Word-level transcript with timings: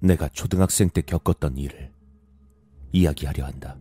내가 0.00 0.28
초등학생 0.28 0.88
때 0.90 1.02
겪었던 1.02 1.56
일을 1.58 1.92
이야기하려 2.92 3.44
한다. 3.44 3.76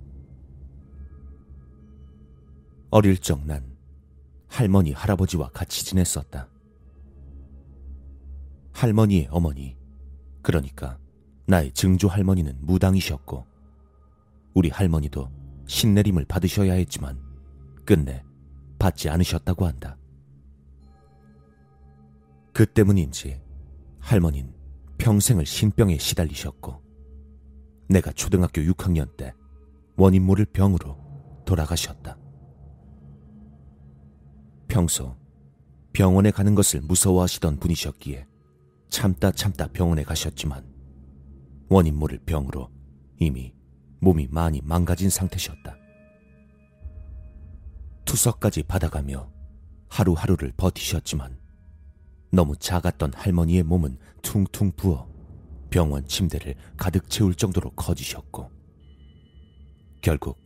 어릴 2.89 3.17
적 3.17 3.43
난 3.45 3.77
할머니, 4.47 4.91
할아버지와 4.91 5.49
같이 5.49 5.85
지냈었다. 5.85 6.49
할머니의 8.71 9.27
어머니, 9.29 9.77
그러니까 10.41 10.97
나의 11.45 11.71
증조 11.73 12.07
할머니는 12.07 12.57
무당이셨고, 12.61 13.45
우리 14.53 14.69
할머니도 14.69 15.29
신내림을 15.67 16.25
받으셔야 16.25 16.73
했지만, 16.73 17.21
끝내 17.85 18.23
받지 18.79 19.09
않으셨다고 19.09 19.65
한다. 19.65 19.97
그 22.53 22.65
때문인지 22.65 23.41
할머니는 23.99 24.56
평생을 24.97 25.45
신병에 25.45 25.97
시달리셨고, 25.97 26.81
내가 27.89 28.11
초등학교 28.11 28.61
6학년 28.61 29.15
때 29.15 29.33
원인 29.95 30.23
모를 30.23 30.45
병으로 30.45 30.97
돌아가셨다. 31.45 32.17
평소 34.67 35.17
병원에 35.93 36.29
가는 36.29 36.53
것을 36.53 36.81
무서워하시던 36.81 37.57
분이셨기에 37.57 38.27
참다 38.89 39.31
참다 39.31 39.67
병원에 39.69 40.03
가셨지만 40.03 40.63
원인 41.69 41.95
모를 41.95 42.19
병으로 42.19 42.69
이미 43.19 43.53
몸이 43.99 44.27
많이 44.29 44.61
망가진 44.63 45.09
상태셨다. 45.09 45.75
투석까지 48.05 48.63
받아가며 48.63 49.31
하루하루를 49.89 50.53
버티셨지만 50.55 51.36
너무 52.31 52.55
작았던 52.57 53.13
할머니의 53.15 53.63
몸은 53.63 53.97
퉁퉁 54.21 54.71
부어 54.71 55.07
병원 55.69 56.05
침대를 56.07 56.55
가득 56.75 57.09
채울 57.09 57.35
정도로 57.35 57.71
커지셨고 57.71 58.51
결국 60.01 60.37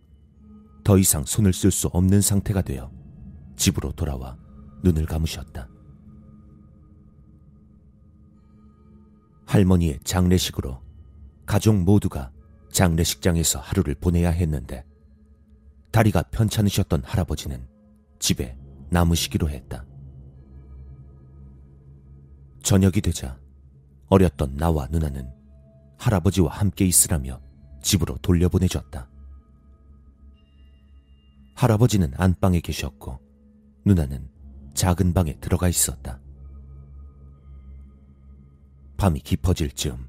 더 0.84 0.98
이상 0.98 1.24
손을 1.26 1.54
쓸 1.54 1.72
수 1.72 1.88
없는 1.88 2.22
상태가 2.22 2.62
되어 2.62 2.92
집으로 3.56 3.92
돌아와 3.92 4.38
눈을 4.84 5.06
감으셨다. 5.06 5.70
할머니의 9.46 10.00
장례식으로 10.04 10.82
가족 11.46 11.76
모두가 11.76 12.32
장례식장에서 12.72 13.60
하루를 13.60 13.96
보내야 13.96 14.32
했는데 14.32 14.86
다리가 15.92 16.24
편찮으셨던 16.24 17.04
할아버지는 17.04 17.68
집에 18.18 18.58
남으시기로 18.90 19.50
했다. 19.50 19.81
저녁이 22.72 23.02
되자 23.02 23.38
어렸던 24.08 24.56
나와 24.56 24.88
누나는 24.88 25.30
할아버지와 25.98 26.54
함께 26.54 26.86
있으라며 26.86 27.42
집으로 27.82 28.18
돌려보내졌다. 28.20 29.10
할아버지는 31.54 32.14
안방에 32.16 32.62
계셨고 32.62 33.20
누나는 33.84 34.30
작은 34.74 35.14
방에 35.14 35.38
들어가 35.42 35.68
있었다. 35.68 36.22
밤이 38.96 39.20
깊어질 39.20 39.72
즈음 39.72 40.08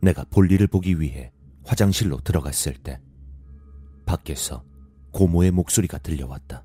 내가 0.00 0.24
볼일을 0.24 0.66
보기 0.66 1.00
위해 1.00 1.30
화장실로 1.64 2.18
들어갔을 2.22 2.74
때 2.74 3.00
밖에서 4.04 4.64
고모의 5.12 5.52
목소리가 5.52 5.98
들려왔다. 5.98 6.64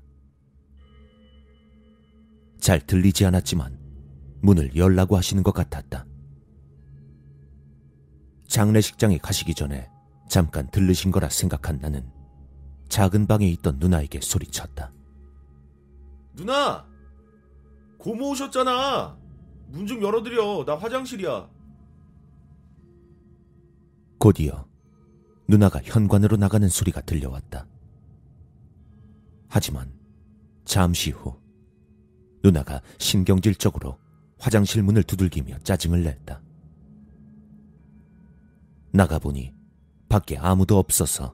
잘 2.58 2.80
들리지 2.80 3.24
않았지만 3.26 3.83
문을 4.44 4.76
열라고 4.76 5.16
하시는 5.16 5.42
것 5.42 5.52
같았다. 5.52 6.04
장례식장에 8.46 9.16
가시기 9.18 9.54
전에 9.54 9.88
잠깐 10.28 10.70
들르신 10.70 11.10
거라 11.10 11.30
생각한 11.30 11.78
나는 11.80 12.06
작은 12.88 13.26
방에 13.26 13.48
있던 13.48 13.78
누나에게 13.78 14.20
소리쳤다. 14.20 14.92
누나! 16.34 16.86
고모 17.98 18.30
오셨잖아! 18.32 19.16
문 19.68 19.86
좀 19.86 20.02
열어드려. 20.02 20.64
나 20.66 20.76
화장실이야. 20.76 21.48
곧이어 24.18 24.66
누나가 25.48 25.80
현관으로 25.82 26.36
나가는 26.36 26.68
소리가 26.68 27.00
들려왔다. 27.00 27.66
하지만 29.48 29.90
잠시 30.64 31.10
후 31.10 31.34
누나가 32.42 32.82
신경질적으로 32.98 33.98
화장실 34.44 34.82
문을 34.82 35.04
두들기며 35.04 35.60
짜증을 35.60 36.02
냈다. 36.02 36.42
나가보니 38.92 39.54
밖에 40.10 40.36
아무도 40.36 40.76
없어서 40.76 41.32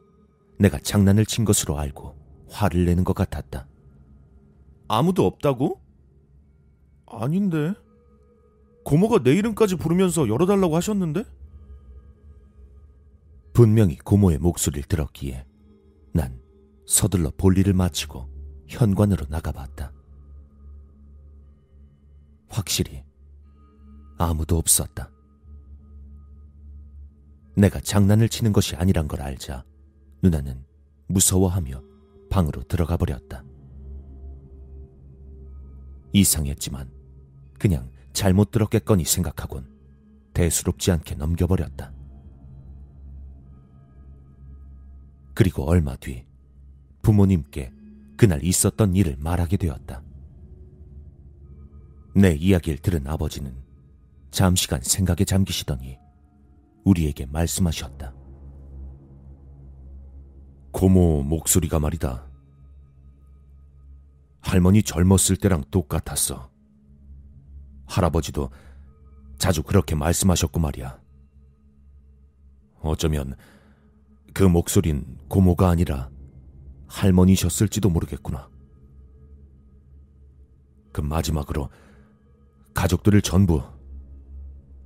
내가 0.60 0.78
장난을 0.78 1.26
친 1.26 1.44
것으로 1.44 1.76
알고 1.76 2.14
화를 2.48 2.84
내는 2.84 3.02
것 3.02 3.14
같았다. 3.14 3.66
아무도 4.86 5.26
없다고? 5.26 5.80
아닌데. 7.06 7.74
고모가 8.84 9.24
내 9.24 9.32
이름까지 9.32 9.74
부르면서 9.74 10.28
열어달라고 10.28 10.76
하셨는데? 10.76 11.24
분명히 13.52 13.98
고모의 13.98 14.38
목소리를 14.38 14.84
들었기에 14.84 15.44
난 16.12 16.40
서둘러 16.86 17.32
볼일을 17.36 17.72
마치고 17.72 18.28
현관으로 18.68 19.26
나가봤다. 19.28 19.99
확실히 22.50 23.04
아무도 24.18 24.58
없었다. 24.58 25.10
내가 27.56 27.80
장난을 27.80 28.28
치는 28.28 28.52
것이 28.52 28.76
아니란 28.76 29.08
걸 29.08 29.22
알자 29.22 29.64
누나는 30.22 30.64
무서워하며 31.08 31.82
방으로 32.28 32.62
들어가 32.64 32.96
버렸다. 32.96 33.44
이상했지만 36.12 36.90
그냥 37.58 37.90
잘못 38.12 38.50
들었겠거니 38.50 39.04
생각하곤 39.04 39.68
대수롭지 40.34 40.90
않게 40.90 41.14
넘겨버렸다. 41.14 41.92
그리고 45.34 45.64
얼마 45.64 45.96
뒤 45.96 46.26
부모님께 47.02 47.72
그날 48.16 48.44
있었던 48.44 48.94
일을 48.96 49.16
말하게 49.18 49.56
되었다. 49.56 50.02
내 52.14 52.32
이야기를 52.34 52.78
들은 52.78 53.06
아버지는 53.06 53.54
잠시간 54.30 54.80
생각에 54.82 55.24
잠기시더니 55.24 55.98
우리에게 56.84 57.26
말씀하셨다. 57.26 58.14
고모 60.72 61.22
목소리가 61.22 61.78
말이다. 61.78 62.28
할머니 64.40 64.82
젊었을 64.82 65.36
때랑 65.36 65.64
똑같았어. 65.70 66.50
할아버지도 67.86 68.50
자주 69.38 69.62
그렇게 69.62 69.94
말씀하셨고 69.94 70.60
말이야. 70.60 71.00
어쩌면 72.80 73.36
그 74.32 74.42
목소린 74.44 75.18
고모가 75.28 75.68
아니라 75.68 76.10
할머니셨을지도 76.86 77.90
모르겠구나. 77.90 78.48
그 80.92 81.00
마지막으로 81.00 81.68
가족들을 82.80 83.20
전부 83.20 83.62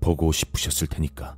보고 0.00 0.32
싶으셨을 0.32 0.88
테니까. 0.88 1.37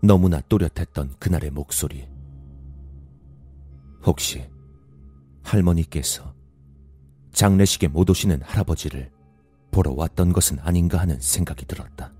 너무나 0.00 0.40
또렷했던 0.42 1.16
그날의 1.18 1.50
목소리. 1.50 2.08
혹시 4.04 4.48
할머니께서 5.42 6.32
장례식에 7.32 7.88
못 7.88 8.08
오시는 8.08 8.40
할아버지를 8.42 9.10
보러 9.72 9.92
왔던 9.96 10.32
것은 10.32 10.60
아닌가 10.60 11.00
하는 11.00 11.18
생각이 11.18 11.66
들었다. 11.66 12.12